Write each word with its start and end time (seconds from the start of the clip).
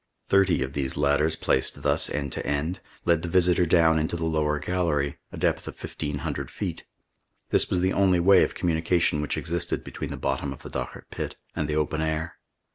Thirty 0.29 0.63
of 0.63 0.73
these 0.73 0.97
ladders 0.97 1.35
placed 1.35 1.83
thus 1.83 2.09
end 2.09 2.31
to 2.31 2.43
end 2.43 2.79
led 3.05 3.21
the 3.21 3.27
visitor 3.27 3.67
down 3.67 3.99
into 3.99 4.15
the 4.15 4.25
lower 4.25 4.57
gallery, 4.57 5.19
a 5.31 5.37
depth 5.37 5.67
of 5.67 5.75
fifteen 5.75 6.17
hundred 6.25 6.49
feet. 6.49 6.85
This 7.51 7.69
was 7.69 7.81
the 7.81 7.93
only 7.93 8.19
way 8.19 8.41
of 8.41 8.55
communication 8.55 9.21
which 9.21 9.37
existed 9.37 9.83
between 9.83 10.09
the 10.09 10.17
bottom 10.17 10.51
of 10.53 10.63
the 10.63 10.71
Dochart 10.71 11.11
pit 11.11 11.35
and 11.55 11.67
the 11.67 11.75
open 11.75 12.01
air. 12.01 12.37